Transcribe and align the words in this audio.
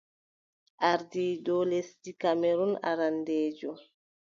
Ardiiɗo 0.89 1.55
lesdi 1.69 2.11
Kamerun 2.21 2.73
arandeejo. 2.89 3.71